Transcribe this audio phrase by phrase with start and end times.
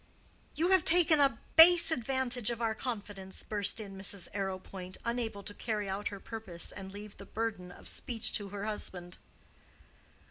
[0.55, 4.27] "You have taken a base advantage of our confidence," burst in Mrs.
[4.33, 8.65] Arrowpoint, unable to carry out her purpose and leave the burden of speech to her
[8.65, 9.19] husband.